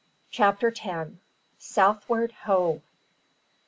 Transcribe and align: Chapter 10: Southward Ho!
Chapter 0.31 0.71
10: 0.71 1.19
Southward 1.59 2.31
Ho! 2.45 2.81